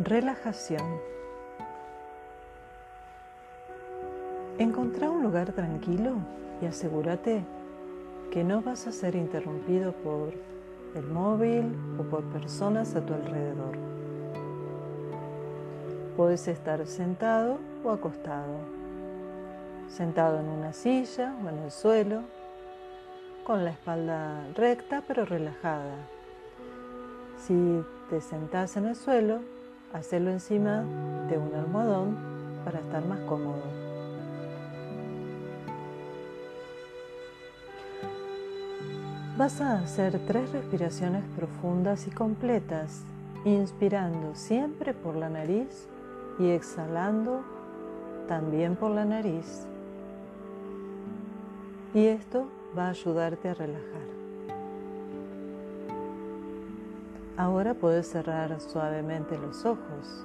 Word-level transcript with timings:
Relajación. 0.00 0.82
Encontrá 4.58 5.08
un 5.08 5.22
lugar 5.22 5.52
tranquilo 5.52 6.16
y 6.60 6.66
asegúrate 6.66 7.44
que 8.32 8.42
no 8.42 8.60
vas 8.60 8.88
a 8.88 8.92
ser 8.92 9.14
interrumpido 9.14 9.92
por 9.92 10.32
el 10.96 11.06
móvil 11.06 11.76
o 11.96 12.02
por 12.02 12.24
personas 12.24 12.96
a 12.96 13.06
tu 13.06 13.14
alrededor. 13.14 13.76
Puedes 16.16 16.48
estar 16.48 16.84
sentado 16.88 17.58
o 17.84 17.90
acostado, 17.90 18.58
sentado 19.86 20.40
en 20.40 20.46
una 20.46 20.72
silla 20.72 21.36
o 21.44 21.48
en 21.48 21.58
el 21.58 21.70
suelo, 21.70 22.22
con 23.44 23.64
la 23.64 23.70
espalda 23.70 24.44
recta 24.56 25.04
pero 25.06 25.24
relajada. 25.24 25.94
Si 27.38 27.84
te 28.10 28.20
sentás 28.20 28.76
en 28.76 28.86
el 28.86 28.96
suelo, 28.96 29.54
hacerlo 29.94 30.30
encima 30.30 30.84
de 31.28 31.38
un 31.38 31.54
almohadón 31.54 32.16
para 32.64 32.80
estar 32.80 33.04
más 33.06 33.20
cómodo. 33.20 33.62
Vas 39.38 39.60
a 39.60 39.78
hacer 39.78 40.20
tres 40.26 40.52
respiraciones 40.52 41.24
profundas 41.36 42.06
y 42.06 42.10
completas, 42.10 43.02
inspirando 43.44 44.34
siempre 44.34 44.94
por 44.94 45.16
la 45.16 45.28
nariz 45.28 45.88
y 46.38 46.50
exhalando 46.50 47.42
también 48.28 48.76
por 48.76 48.90
la 48.90 49.04
nariz. 49.04 49.66
Y 51.94 52.06
esto 52.06 52.48
va 52.76 52.86
a 52.86 52.90
ayudarte 52.90 53.48
a 53.48 53.54
relajar. 53.54 54.23
Ahora 57.36 57.74
puedes 57.74 58.08
cerrar 58.08 58.60
suavemente 58.60 59.36
los 59.36 59.64
ojos. 59.64 60.24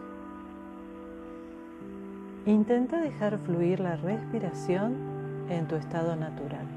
Intenta 2.46 3.02
dejar 3.02 3.40
fluir 3.40 3.80
la 3.80 3.96
respiración 3.96 4.96
en 5.50 5.68
tu 5.68 5.76
estado 5.76 6.16
natural. 6.16 6.68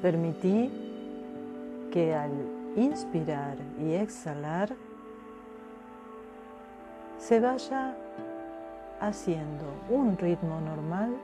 Permití 0.00 0.70
que 1.92 2.14
al 2.14 2.30
inspirar 2.76 3.56
y 3.80 3.94
exhalar 3.94 4.72
se 7.18 7.40
vaya 7.40 7.96
haciendo 9.00 9.64
un 9.90 10.16
ritmo 10.16 10.60
normal 10.60 11.16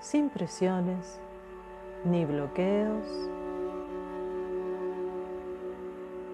sin 0.00 0.30
presiones 0.30 1.20
ni 2.04 2.24
bloqueos, 2.24 3.06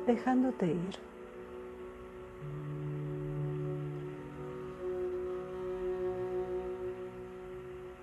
dejándote 0.06 0.66
ir. 0.66 0.97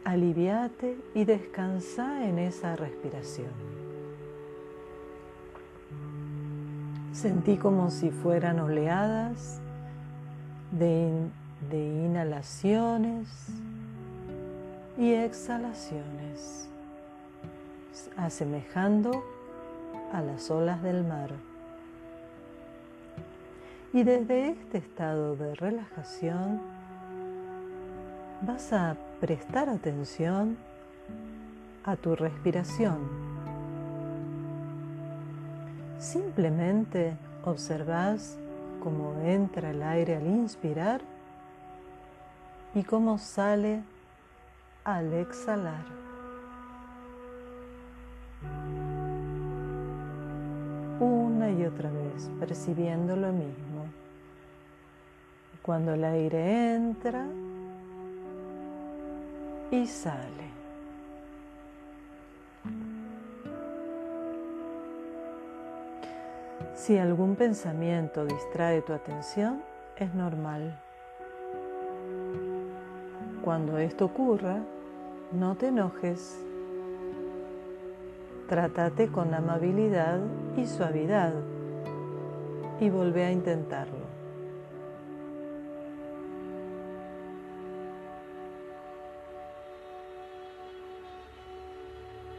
Aliviate 0.04 0.98
y 1.16 1.26
descansa 1.26 2.26
en 2.26 2.38
esa 2.38 2.76
respiración. 2.76 3.52
Sentí 7.12 7.58
como 7.58 7.90
si 7.90 8.12
fueran 8.12 8.60
oleadas 8.60 9.60
de, 10.72 11.12
de 11.72 12.06
inhalaciones 12.06 13.48
y 14.98 15.14
exhalaciones 15.14 16.70
asemejando 18.18 19.24
a 20.14 20.22
las 20.22 20.50
olas 20.52 20.82
del 20.82 21.04
mar. 21.04 21.32
Y 23.94 24.04
desde 24.04 24.50
este 24.50 24.78
estado 24.80 25.36
de 25.36 25.56
relajación 25.56 26.62
vas 28.42 28.74
a 28.74 28.98
prestar 29.22 29.70
atención 29.70 30.58
a 31.86 31.96
tu 31.96 32.16
respiración. 32.16 32.98
Simplemente 36.00 37.16
observas 37.46 38.38
cómo 38.84 39.14
entra 39.22 39.72
el 39.72 39.82
aire 39.82 40.18
al 40.18 40.28
inspirar 40.28 41.02
y 42.74 42.84
cómo 42.84 43.18
sale 43.18 43.82
al 44.84 45.14
exhalar. 45.14 46.05
Y 51.58 51.66
otra 51.66 51.90
vez, 51.90 52.30
percibiendo 52.40 53.16
lo 53.16 53.32
mismo. 53.32 53.86
Cuando 55.62 55.94
el 55.94 56.04
aire 56.04 56.76
entra 56.76 57.26
y 59.72 59.88
sale. 59.88 60.46
Si 66.76 66.98
algún 66.98 67.36
pensamiento 67.36 68.26
distrae 68.26 68.82
tu 68.82 68.94
atención, 68.94 69.64
es 69.98 70.14
normal. 70.14 70.80
Cuando 73.44 73.78
esto 73.78 74.06
ocurra, 74.06 74.60
no 75.32 75.56
te 75.56 75.68
enojes 75.68 76.38
Trátate 78.48 79.08
con 79.08 79.34
amabilidad 79.34 80.20
y 80.56 80.68
suavidad 80.68 81.34
y 82.80 82.90
vuelve 82.90 83.26
a 83.26 83.32
intentarlo. 83.32 84.06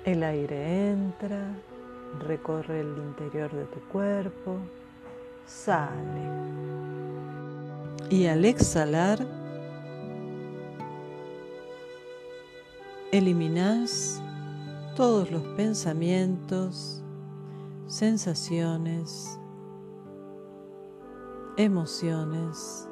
El 0.05 0.23
aire 0.23 0.91
entra, 0.93 1.49
recorre 2.21 2.81
el 2.81 2.97
interior 2.99 3.51
de 3.51 3.65
tu 3.65 3.81
cuerpo, 3.89 4.59
sale. 5.45 6.31
Y 8.09 8.27
al 8.27 8.45
exhalar, 8.45 9.19
eliminas 13.11 14.23
todos 14.97 15.31
los 15.31 15.43
pensamientos, 15.49 17.05
sensaciones, 17.87 19.39
emociones 21.59 22.89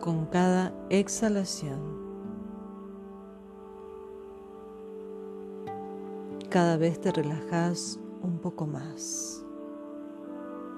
con 0.00 0.26
cada 0.26 0.72
exhalación. 0.90 1.80
Cada 6.48 6.76
vez 6.76 7.00
te 7.00 7.10
relajas 7.10 7.98
un 8.22 8.38
poco 8.38 8.68
más. 8.68 9.44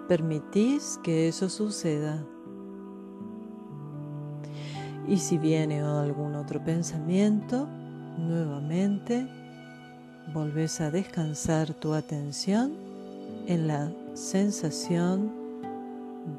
Permitís 0.09 0.99
que 1.03 1.29
eso 1.29 1.51
suceda. 1.51 2.27
Y 5.07 5.19
si 5.19 5.37
viene 5.37 5.83
algún 5.83 6.35
otro 6.35 6.65
pensamiento, 6.65 7.67
nuevamente 8.17 9.44
volves 10.33 10.81
a 10.81 10.91
descansar 10.91 11.75
tu 11.75 11.93
atención 11.93 12.73
en 13.47 13.67
la 13.67 13.93
sensación 14.15 15.33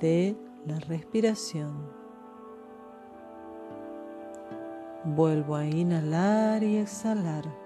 de 0.01 0.35
la 0.65 0.79
respiración. 0.79 1.73
Vuelvo 5.03 5.55
a 5.55 5.65
inhalar 5.65 6.63
y 6.63 6.77
exhalar. 6.77 7.64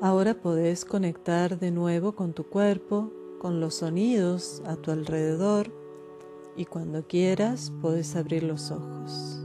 Ahora 0.00 0.34
podés 0.40 0.84
conectar 0.84 1.58
de 1.58 1.72
nuevo 1.72 2.14
con 2.14 2.32
tu 2.32 2.44
cuerpo, 2.44 3.12
con 3.40 3.58
los 3.58 3.74
sonidos 3.76 4.62
a 4.64 4.76
tu 4.76 4.92
alrededor 4.92 5.72
y 6.56 6.66
cuando 6.66 7.04
quieras 7.08 7.72
puedes 7.80 8.14
abrir 8.14 8.44
los 8.44 8.70
ojos. 8.70 9.44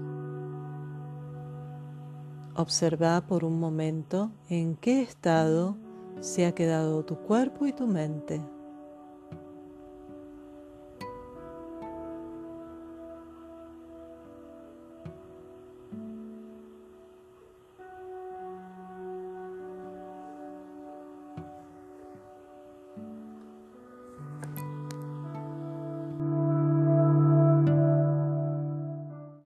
Observa 2.55 3.25
por 3.25 3.43
un 3.43 3.59
momento 3.59 4.31
en 4.47 4.75
qué 4.75 5.01
estado 5.01 5.75
se 6.19 6.45
ha 6.45 6.53
quedado 6.53 7.03
tu 7.03 7.15
cuerpo 7.15 7.65
y 7.65 7.73
tu 7.73 7.87
mente. 7.87 8.39